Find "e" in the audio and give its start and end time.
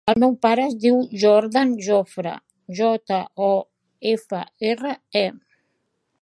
5.25-5.25